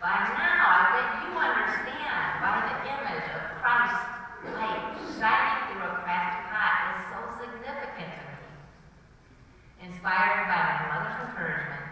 by 0.01 0.17
now, 0.33 0.65
I 0.65 0.83
bet 0.97 1.09
you 1.25 1.37
understand 1.37 2.25
why 2.41 2.57
the 2.69 2.77
image 2.89 3.27
of 3.37 3.43
Christ's 3.61 4.07
light 4.53 4.97
shining 5.17 5.61
through 5.73 5.89
a 5.89 6.01
cracked 6.05 6.49
pot 6.49 6.77
is 6.97 7.01
so 7.13 7.19
significant 7.37 8.13
to 8.17 8.23
me. 8.29 9.89
Inspired 9.89 10.49
by 10.49 10.61
my 10.61 10.81
mother's 10.89 11.29
encouragement, 11.29 11.85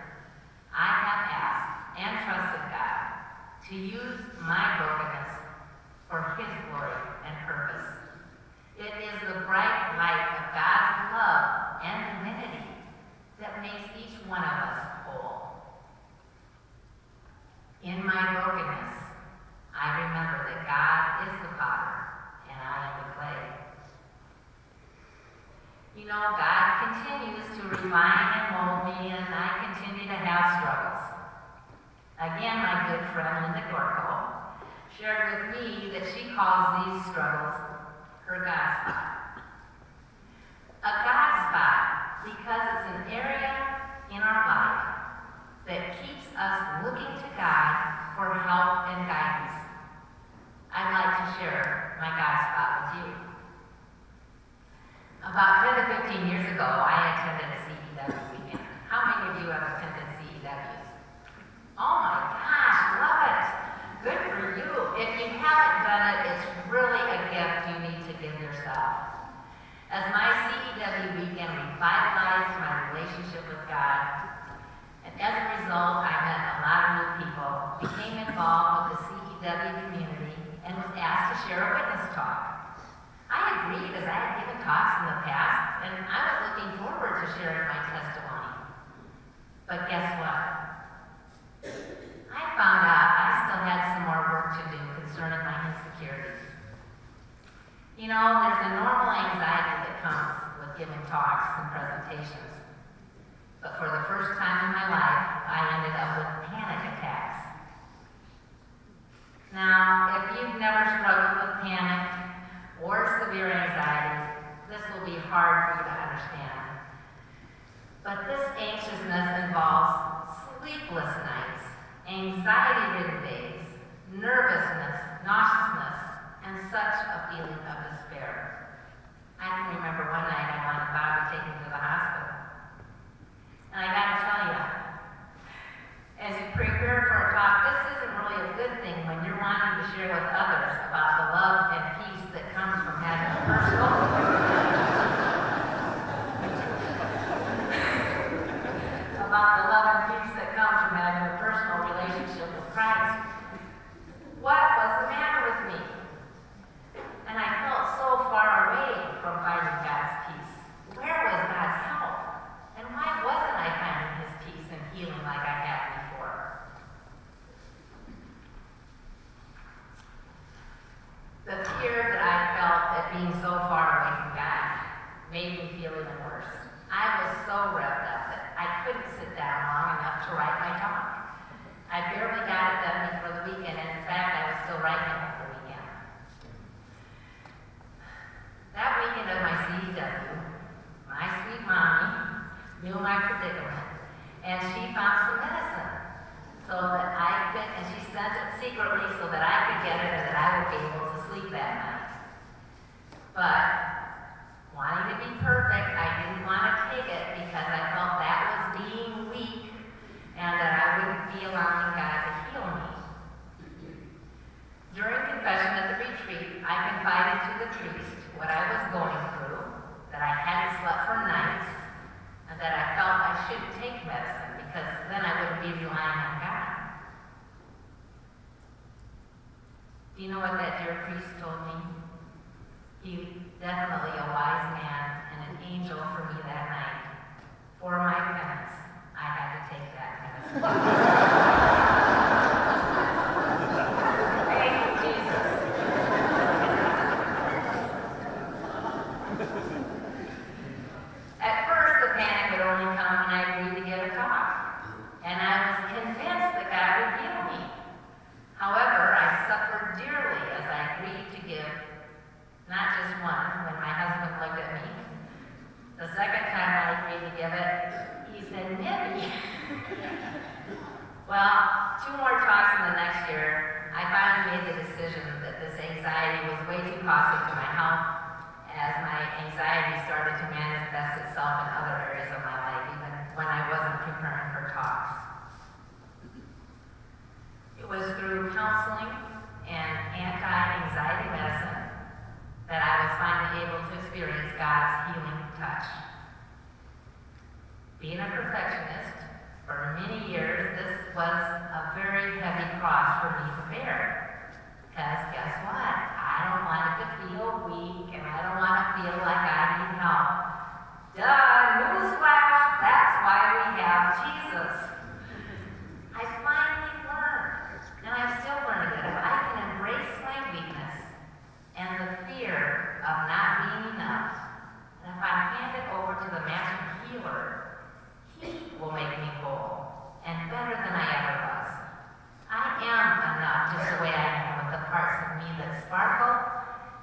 I 0.73 0.89
have 1.05 1.23
asked 1.37 2.01
and 2.01 2.13
trusted 2.25 2.65
God 2.73 3.09
to 3.69 3.77
use 3.77 4.21
my 4.41 4.81
brokenness 4.81 5.37
for 6.09 6.37
His 6.41 6.49
glory 6.71 6.97
and 7.27 7.37
purpose. 7.47 7.85
It 8.79 8.95
is 9.05 9.21
the 9.29 9.45
bright 9.45 9.93
light 10.01 10.25
of 10.41 10.45
God's 10.57 11.13
love 11.13 11.83
and 11.85 12.25
divinity 12.25 12.65
that 13.41 13.61
makes 13.61 13.85
each 14.01 14.17
one 14.27 14.41
of 14.41 14.57
us 14.73 14.81
whole. 15.05 15.53
In 17.85 18.07
my 18.07 18.41
brokenness, 18.41 18.95
I 19.77 20.01
remember 20.01 20.49
that 20.49 20.65
God 20.65 21.29
is 21.29 21.35
the 21.45 21.53
potter 21.61 22.09
and 22.49 22.57
I 22.57 22.89
am 22.89 22.95
the 23.05 23.09
clay. 23.21 23.43
You 25.95 26.07
know, 26.09 26.25
God 26.41 26.89
continues 26.89 27.47
to 27.59 27.69
refine 27.69 28.29
and 28.33 28.47
mold 28.55 28.81
me, 28.87 29.11
and 29.13 29.27
I 29.29 29.75
continue 29.77 30.07
to 30.09 30.15
have 30.15 30.57
struggles. 30.57 30.98
Again, 32.19 32.59
my 32.59 32.91
good 32.91 33.15
friend 33.15 33.55
Linda 33.55 33.63
Gorko 33.71 34.59
shared 34.99 35.39
with 35.39 35.55
me 35.55 35.91
that 35.95 36.03
she 36.11 36.35
calls 36.35 36.83
these 36.83 37.07
struggles 37.15 37.55
her 38.27 38.43
God 38.43 38.69
spot. 38.83 39.39
A 40.83 40.93
God 41.07 41.33
spot 41.47 41.79
because 42.27 42.65
it's 42.75 42.87
an 42.91 43.03
area 43.15 43.55
in 44.11 44.19
our 44.19 44.43
life 44.51 44.99
that 45.71 46.03
keeps 46.03 46.27
us 46.35 46.59
looking 46.83 47.07
to 47.07 47.29
God 47.39 47.71
for 48.19 48.35
help 48.35 48.91
and 48.91 49.07
guidance. 49.07 49.55
I'd 50.75 50.91
like 50.91 51.23
to 51.23 51.27
share 51.39 51.97
my 52.03 52.11
God 52.19 52.37
spot 52.51 52.71
with 52.83 52.93
you. 52.99 53.15
About 55.23 55.71
10 55.71 55.87
to 55.87 56.19
15 56.19 56.27
years 56.35 56.51
ago, 56.51 56.67
I 56.67 57.15
attended 57.15 57.47
a 57.47 57.69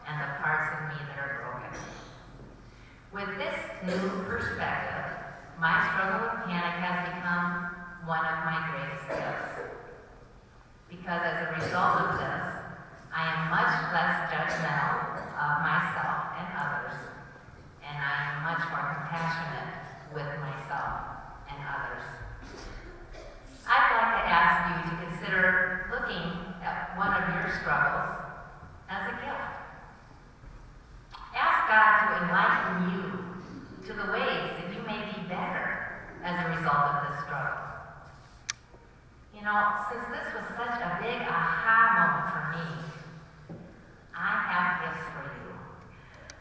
and 0.08 0.16
the 0.22 0.30
parts 0.42 0.70
of 0.74 0.80
me 0.90 1.00
that 1.10 1.18
are 1.18 1.34
broken. 1.42 1.74
With 3.12 3.38
this 3.38 3.58
new 3.86 4.24
perspective, 4.24 5.12
my 5.60 5.76
struggle 5.90 6.30
with 6.30 6.46
panic 6.46 6.76
has 6.84 7.10
become 7.10 7.76
one 8.06 8.26
of 8.26 8.38
my 8.46 8.60
greatest 8.70 9.08
gifts. 9.10 9.66
Because 10.90 11.22
as 11.26 11.48
a 11.48 11.52
result 11.58 12.06
of 12.06 12.20
this, 12.20 12.66
I 13.16 13.32
am 13.32 13.50
much 13.50 13.72
less 13.96 14.28
judgmental 14.28 15.16
of 15.40 15.54
myself 15.64 16.36
and 16.36 16.48
others, 16.54 17.00
and 17.82 17.96
I 17.96 18.14
am 18.30 18.44
much 18.44 18.64
more 18.70 18.86
compassionate 18.94 19.72
with 20.14 20.28
myself 20.44 21.24
and 21.48 21.58
others. 21.64 22.04
I'd 23.66 23.90
like 23.96 24.12
to 24.20 24.24
ask 24.28 24.56
you 24.68 24.76
to 24.92 24.96
consider 25.08 25.88
looking 25.96 26.54
at 26.62 26.98
one 26.98 27.14
of 27.16 27.24
your 27.34 27.56
struggles 27.62 28.20
as 28.90 29.02
a 29.08 29.16
gift. 29.16 29.56
Ask 31.36 31.60
God 31.72 31.92
to 32.04 32.24
enlighten 32.24 32.76
you 32.92 33.06
to 33.88 33.94
the 33.94 34.12
ways 34.12 34.60
that 34.60 34.68
you 34.76 34.84
may 34.86 35.00
be 35.12 35.28
better 35.28 36.04
as 36.24 36.36
a 36.46 36.50
result 36.58 36.84
of 36.94 37.10
this 37.10 37.24
struggle. 37.24 37.66
You 39.46 39.52
know, 39.52 39.78
since 39.92 40.06
this 40.10 40.34
was 40.34 40.58
such 40.58 40.82
a 40.82 40.98
big 41.04 41.22
aha 41.22 41.78
moment 41.94 42.28
for 42.34 42.44
me, 42.58 42.66
I 44.18 44.42
have 44.42 44.82
gifts 44.82 45.06
for 45.14 45.22
you. 45.22 45.54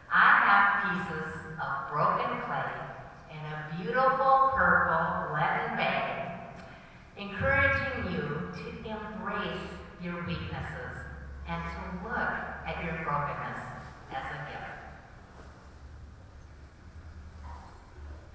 I 0.09 0.41
have 0.49 0.65
pieces 0.89 1.53
of 1.61 1.93
broken 1.93 2.41
clay 2.49 2.73
in 3.29 3.45
a 3.45 3.77
beautiful 3.77 4.57
purple 4.57 5.37
leaden 5.37 5.77
bag, 5.77 6.49
encouraging 7.19 8.09
you 8.11 8.49
to 8.57 8.65
embrace 8.89 9.69
your 10.01 10.25
weaknesses 10.25 10.97
and 11.47 11.61
to 11.61 12.09
look 12.09 12.33
at 12.65 12.85
your 12.89 13.05
brokenness 13.05 13.85
as 14.17 14.25
a 14.33 14.41
gift. 14.49 14.81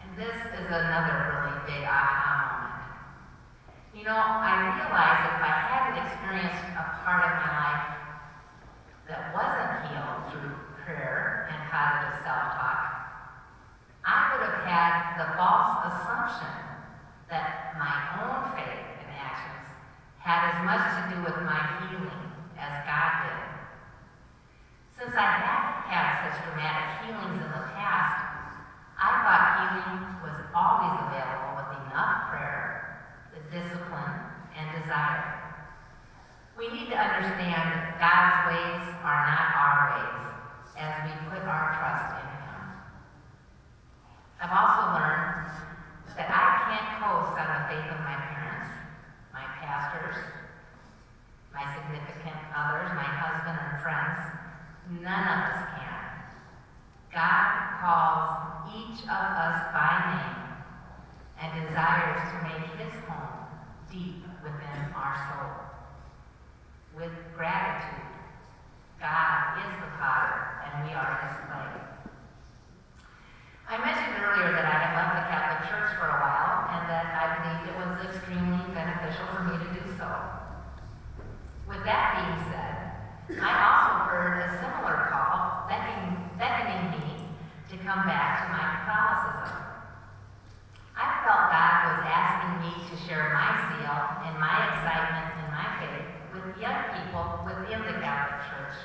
And 0.06 0.14
this 0.16 0.38
is 0.62 0.68
another 0.68 1.42
really 1.42 1.58
big 1.66 1.84
aha 1.90 2.38
moment. 2.38 2.49
You 4.00 4.08
know, 4.08 4.16
I 4.16 4.80
realized 4.80 5.28
if 5.28 5.44
I 5.44 5.56
hadn't 5.60 6.00
experienced 6.08 6.72
a 6.72 7.04
part 7.04 7.20
of 7.20 7.36
my 7.36 7.52
life 7.52 8.00
that 9.12 9.36
wasn't 9.36 9.92
healed 9.92 10.24
through 10.32 10.56
prayer 10.88 11.52
and 11.52 11.60
positive 11.68 12.24
self-talk, 12.24 12.80
I 14.08 14.40
would 14.40 14.48
have 14.48 14.64
had 14.64 15.20
the 15.20 15.36
false 15.36 15.92
assumption 15.92 16.56
that 17.28 17.76
my 17.76 18.24
own 18.24 18.56
faith 18.56 18.88
and 19.04 19.12
actions 19.20 19.68
had 20.24 20.48
as 20.48 20.58
much 20.64 20.80
to 20.80 21.02
do 21.12 21.18
with 21.20 21.36
my 21.44 21.60
healing 21.84 22.24
as 22.56 22.72
God 22.88 23.12
did. 23.28 23.44
Since 24.96 25.12
I 25.12 25.28
had 25.44 25.92
had 25.92 26.08
such 26.24 26.40
dramatic 26.48 27.04
healings 27.04 27.44
in 27.44 27.52
the 27.52 27.68
past, 27.76 28.32
I 28.96 29.28
thought 29.28 29.44
healing 29.60 30.24
was 30.24 30.40
always 30.56 30.96
available 31.04 31.60
with 31.60 31.84
enough 31.84 32.32
prayer, 32.32 32.80
the 33.30 33.42
discipline, 33.54 34.20
and 34.60 34.84
desire. 34.84 35.40
We 36.60 36.68
need 36.68 36.92
to 36.92 36.98
understand 37.00 37.72
that 37.72 37.96
God's 38.04 38.52
ways 38.52 38.84
are 39.00 39.24
not 39.32 39.48
our 39.56 39.80
ways 39.96 40.24
as 40.76 40.92
we 41.08 41.16
put 41.32 41.48
our 41.48 41.72
trust 41.80 42.20
in 42.20 42.28
Him. 42.28 42.60
I've 44.44 44.52
also 44.52 45.00
learned 45.00 45.48
that 46.20 46.28
I 46.28 46.68
can't 46.68 47.00
coast 47.00 47.40
on 47.40 47.48
the 47.48 47.62
faith 47.72 47.88
of 47.96 48.00
my 48.04 48.20
parents, 48.36 48.76
my 49.32 49.48
pastors, 49.64 50.20
my 51.56 51.64
significant 51.80 52.36
others, 52.52 52.92
my 52.92 53.08
husband 53.08 53.56
and 53.56 53.80
friends. 53.80 54.20
None 55.00 55.28
of 55.32 55.40
us 55.56 55.64
can. 55.80 56.04
God 57.16 57.48
calls 57.80 58.68
each 58.76 59.08
of 59.08 59.28
us 59.48 59.58
by 59.72 59.92
name 60.12 60.40
and 61.40 61.68
desires 61.68 62.20
to 62.20 62.36
make 62.44 62.68
His 62.76 63.00
home 63.08 63.48
deep 63.92 64.29
within 64.44 64.80
our 64.96 65.16
soul. 65.28 65.52
With 66.96 67.14
gratitude, 67.36 68.08
God 69.00 69.60
is 69.60 69.72
the 69.84 69.92
potter 70.00 70.40
and 70.64 70.88
we 70.88 70.92
are 70.96 71.20
His 71.24 71.36
clay. 71.48 71.72
I 73.70 73.76
mentioned 73.84 74.16
earlier 74.20 74.52
that 74.56 74.66
I 74.66 74.76
had 74.82 74.92
left 74.98 75.14
the 75.16 75.26
Catholic 75.30 75.70
Church 75.70 75.92
for 76.00 76.08
a 76.08 76.20
while 76.20 76.72
and 76.74 76.84
that 76.90 77.08
I 77.14 77.24
believed 77.38 77.64
it 77.70 77.76
was 77.80 77.92
extremely 78.10 78.64
beneficial 78.74 79.28
for 79.36 79.44
me 79.46 79.56
to 79.60 79.70
do 79.78 79.84
so. 80.00 80.10
With 81.68 81.84
that 81.86 82.18
being 82.18 82.40
said, 82.50 83.44
I 83.44 83.52
also 83.62 84.10
heard 84.10 84.42
a 84.42 84.58
similar 84.58 85.08
call 85.14 85.70
beckoning, 85.70 86.18
beckoning 86.40 86.98
me 86.98 87.08
to 87.70 87.76
come 87.86 88.08
back 88.10 88.42
to 88.42 88.46
my 88.52 88.66
Catholicism. 88.82 89.70
I 90.98 91.24
asking 92.50 92.66
me 92.66 92.90
to 92.90 92.96
share 93.06 93.30
my 93.34 93.54
zeal 93.70 94.00
and 94.26 94.34
my 94.40 94.58
excitement 94.74 95.30
and 95.38 95.50
my 95.54 95.68
faith 95.78 96.10
with 96.34 96.58
young 96.58 96.82
people 96.98 97.46
within 97.46 97.82
the 97.86 98.02
Catholic 98.02 98.42
Church. 98.50 98.78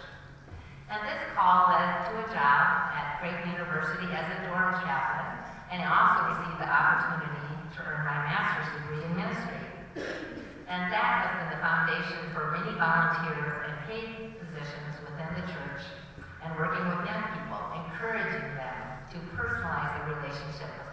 And 0.93 1.01
this 1.09 1.21
call 1.33 1.73
led 1.73 2.05
to 2.05 2.13
a 2.21 2.27
job 2.29 2.93
at 2.93 3.17
Creighton 3.21 3.57
University 3.57 4.13
as 4.13 4.27
a 4.29 4.39
dorm 4.49 4.77
chaplain, 4.85 5.49
and 5.73 5.81
I 5.81 5.89
also 5.89 6.37
received 6.37 6.61
the 6.61 6.69
opportunity 6.69 7.57
to 7.73 7.79
earn 7.89 8.05
my 8.05 8.19
master's 8.29 8.69
degree 8.85 9.01
in 9.01 9.13
ministry. 9.17 9.61
And 10.69 10.93
that 10.93 11.09
has 11.25 11.31
been 11.41 11.51
the 11.57 11.61
foundation 11.65 12.21
for 12.37 12.53
many 12.53 12.77
volunteer 12.77 13.65
and 13.65 13.75
paid 13.89 14.37
positions 14.45 14.93
within 15.09 15.31
the 15.41 15.45
church 15.49 15.83
and 16.45 16.53
working 16.61 16.85
with 16.85 17.01
young 17.09 17.25
people, 17.33 17.61
encouraging 17.81 18.45
them 18.61 18.77
to 19.09 19.17
personalize 19.33 19.95
their 19.97 20.21
relationship 20.21 20.84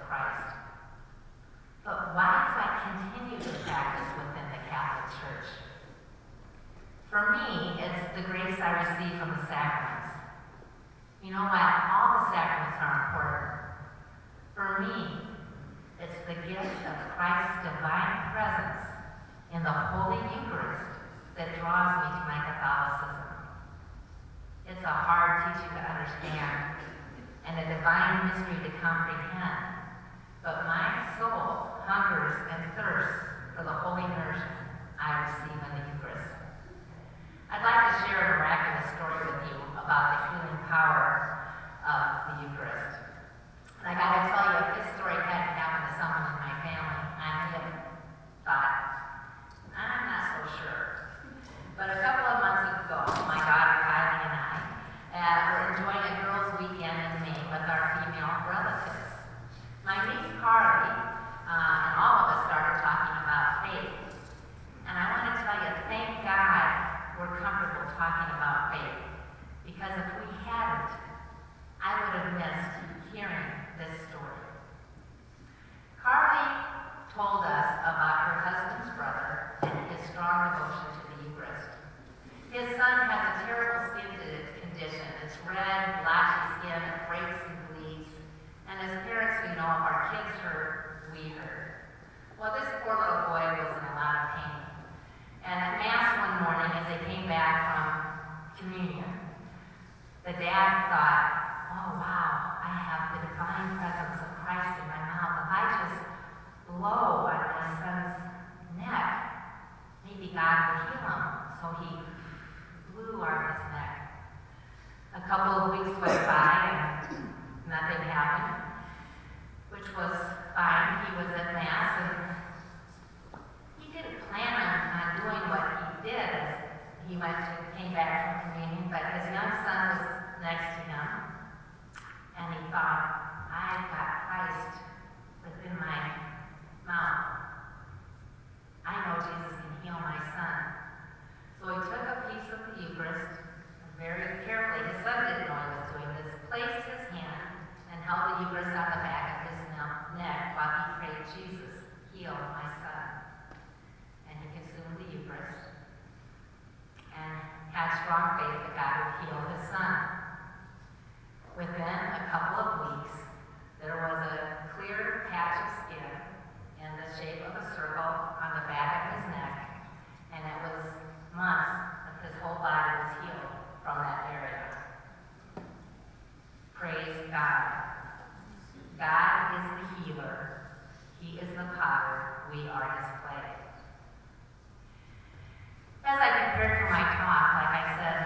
my 186.92 187.08
talk, 187.24 187.56
like 187.56 187.72
I 187.72 187.86
said, 187.96 188.18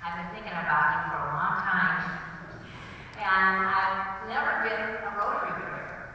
I've 0.00 0.16
been 0.16 0.30
thinking 0.32 0.56
about 0.56 0.84
you 0.96 1.00
for 1.12 1.20
a 1.20 1.30
long 1.36 1.56
time. 1.60 2.00
And 3.20 3.68
I've 3.68 4.24
never 4.32 4.64
been 4.64 4.84
a 5.04 5.10
rosary 5.12 5.60
prayer. 5.60 6.08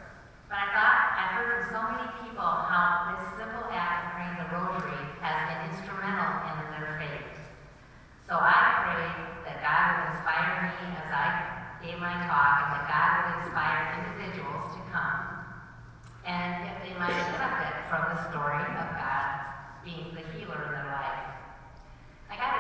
But 0.50 0.58
I 0.58 0.68
thought 0.74 0.98
I've 1.22 1.32
heard 1.38 1.50
from 1.54 1.64
so 1.70 1.80
many 1.94 2.10
people 2.26 2.42
how 2.42 3.14
this 3.14 3.30
simple 3.38 3.70
act 3.70 3.94
of 3.94 4.18
praying 4.18 4.38
the 4.42 4.50
rosary 4.58 5.06
has 5.22 5.38
been 5.46 5.62
instrumental 5.70 6.50
in 6.50 6.56
their 6.74 6.98
faith. 6.98 7.46
So 8.26 8.34
I 8.42 8.58
prayed 8.82 9.46
that 9.46 9.62
God 9.62 9.82
would 9.94 10.18
inspire 10.18 10.74
me 10.74 10.98
as 10.98 11.10
I 11.14 11.28
gave 11.86 12.02
my 12.02 12.26
talk 12.26 12.54
and 12.66 12.70
that 12.74 12.86
God 12.90 13.10
would 13.22 13.30
inspire 13.46 14.02
individuals 14.02 14.66
to 14.74 14.82
come 14.90 15.38
and 16.28 16.68
if 16.68 16.84
they 16.84 16.94
might 17.00 17.16
benefit 17.38 17.88
from 17.88 18.04
the 18.12 18.20
story 18.28 18.66
of 18.66 18.88
God 19.00 19.48
being 19.86 20.12
the 20.12 20.26
healer 20.36 20.76
in 20.76 20.87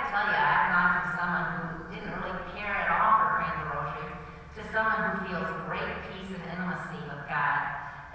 tell 0.08 0.24
you, 0.24 0.39
I've 0.39 0.68
gone 0.72 0.91
from 0.95 1.08
someone 1.20 1.47
who 1.51 1.68
didn't 1.91 2.16
really 2.24 2.45
care 2.55 2.72
at 2.72 2.88
all 2.88 3.12
for 3.20 3.28
praying 3.39 3.60
rosary 3.68 4.12
to 4.55 4.62
someone 4.72 5.01
who 5.03 5.14
feels 5.28 5.49
great 5.68 5.91
peace 6.08 6.32
and 6.32 6.43
intimacy 6.47 7.01
with 7.12 7.24
God 7.28 7.60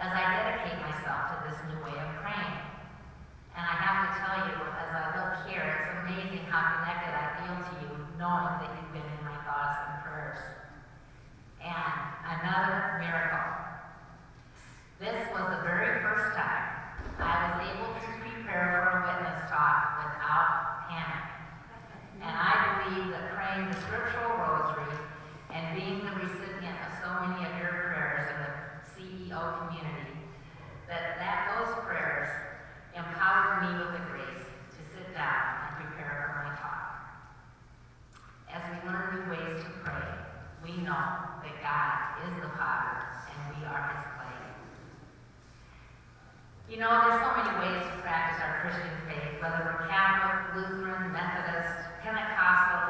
as 0.00 0.10
I 0.10 0.22
dedicate 0.24 0.80
myself 0.80 1.20
to 1.30 1.36
this 1.46 1.58
new 1.68 1.78
way 1.84 1.94
of 2.00 2.08
praying. 2.24 2.58
And 3.52 3.62
I 3.62 3.74
have 3.76 3.98
to 4.04 4.10
tell 4.24 4.38
you, 4.48 4.56
as 4.56 4.88
I 4.88 5.04
look 5.14 5.32
here, 5.44 5.62
it's 5.62 5.88
amazing 6.00 6.48
how 6.48 6.80
connected 6.80 7.12
I 7.12 7.26
feel 7.44 7.56
to 7.60 7.72
you, 7.84 7.90
knowing 8.16 8.56
that 8.64 8.72
you've 8.72 8.92
been 8.96 9.04
in 9.04 9.22
my 9.28 9.36
thoughts 9.44 9.76
and 9.84 9.96
prayers. 10.08 10.40
And 11.60 11.92
another 12.40 13.04
miracle. 13.04 13.52
This 14.98 15.20
was 15.36 15.44
the 15.54 15.62
very 15.62 16.00
first 16.00 16.34
time 16.34 16.72
I 17.20 17.52
was 17.52 17.68
able 17.68 17.92
to 17.94 18.08
prepare 18.24 18.90
for 18.90 18.91
the 23.52 23.76
scriptural 23.84 24.32
rosary 24.40 24.96
and 25.52 25.76
being 25.76 26.00
the 26.00 26.12
recipient 26.16 26.72
of 26.88 26.90
so 27.04 27.08
many 27.20 27.44
of 27.44 27.52
your 27.60 27.92
prayers 27.92 28.24
in 28.32 28.38
the 28.40 28.52
CEO 28.88 29.36
community 29.60 30.16
that, 30.88 31.20
that 31.20 31.52
those 31.52 31.76
prayers 31.84 32.32
empowered 32.96 33.60
me 33.60 33.76
with 33.76 33.92
the 33.92 34.04
grace 34.08 34.48
to 34.72 34.80
sit 34.96 35.04
down 35.12 35.68
and 35.68 35.84
prepare 35.84 36.32
for 36.32 36.48
my 36.48 36.56
talk. 36.56 37.12
As 38.48 38.64
we 38.72 38.88
learn 38.88 39.20
new 39.20 39.24
ways 39.28 39.60
to 39.60 39.70
pray, 39.84 40.08
we 40.64 40.72
know 40.80 41.04
that 41.44 41.56
God 41.60 42.24
is 42.24 42.32
the 42.40 42.48
power 42.56 43.20
and 43.28 43.52
we 43.52 43.68
are 43.68 43.84
his 43.92 44.04
clay. 44.16 44.48
You 46.72 46.80
know, 46.80 46.88
there's 46.88 47.20
so 47.20 47.36
many 47.36 47.52
ways 47.68 47.84
to 47.84 48.00
practice 48.00 48.40
our 48.40 48.64
Christian 48.64 48.96
faith, 49.04 49.44
whether 49.44 49.60
we're 49.60 49.92
Catholic, 49.92 50.56
Lutheran, 50.56 51.12
Methodist, 51.12 52.00
Pentecostal, 52.00 52.81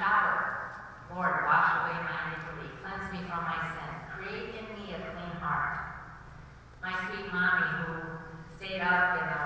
Lord, 0.00 1.44
wash 1.44 1.68
away 1.76 2.00
my 2.08 2.32
iniquity, 2.32 2.72
cleanse 2.80 3.12
me 3.12 3.20
from 3.28 3.44
my 3.44 3.60
sin, 3.68 3.92
create 4.08 4.56
in 4.56 4.64
me 4.72 4.96
a 4.96 5.00
clean 5.12 5.36
heart. 5.44 6.08
My 6.80 6.96
sweet 7.04 7.28
mommy, 7.28 7.68
who 7.84 8.16
stayed 8.56 8.80
up 8.80 9.20
in 9.20 9.28
a 9.28 9.44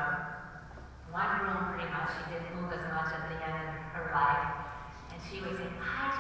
one 1.11 1.43
room 1.43 1.75
pretty 1.75 1.91
much, 1.91 2.07
she 2.15 2.31
didn't 2.31 2.55
move 2.55 2.71
as 2.71 2.87
much 2.87 3.11
at 3.19 3.27
the 3.35 3.39
end 3.43 3.67
of 3.67 3.99
her 3.99 4.15
life, 4.15 4.71
and 5.11 5.19
she 5.27 5.43
would 5.43 5.59
say, 5.59 5.67
I 5.83 6.14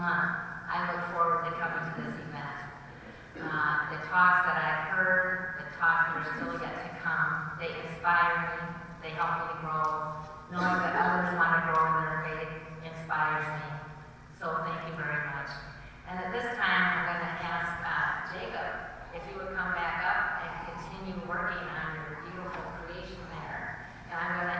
I 0.00 0.88
look 0.88 1.12
forward 1.12 1.44
to 1.44 1.52
coming 1.60 1.84
to 1.84 2.00
this 2.00 2.16
event. 2.24 2.60
Uh, 3.36 3.92
the 3.92 4.00
talks 4.08 4.48
that 4.48 4.56
I've 4.56 4.96
heard, 4.96 5.60
the 5.60 5.68
talks 5.76 6.08
that 6.08 6.24
are 6.24 6.28
still 6.40 6.56
yet 6.56 6.72
to 6.72 6.90
come, 7.04 7.52
they 7.60 7.68
inspire 7.84 8.48
me, 8.48 8.56
they 9.04 9.12
help 9.12 9.44
me 9.44 9.44
to 9.52 9.56
grow. 9.60 10.16
Knowing 10.48 10.80
that 10.80 10.96
others 10.96 11.36
want 11.36 11.52
to 11.52 11.60
grow 11.68 11.84
in 11.84 11.94
their 12.00 12.16
faith 12.32 12.52
inspires 12.80 13.44
me. 13.44 13.68
So 14.40 14.64
thank 14.64 14.88
you 14.88 14.96
very 14.96 15.20
much. 15.36 15.52
And 16.08 16.16
at 16.16 16.32
this 16.32 16.48
time, 16.56 16.80
I'm 16.80 17.04
going 17.04 17.20
to 17.20 17.34
ask 17.44 17.70
uh, 17.84 18.24
Jacob 18.32 18.72
if 19.12 19.20
you 19.28 19.36
would 19.36 19.52
come 19.52 19.76
back 19.76 20.00
up 20.00 20.48
and 20.48 20.52
continue 20.80 21.20
working 21.28 21.60
on 21.60 21.86
your 21.92 22.24
beautiful 22.24 22.64
creation 22.88 23.20
there. 23.36 23.84
And 24.08 24.16
I'm 24.16 24.32
going 24.32 24.48
to 24.48 24.59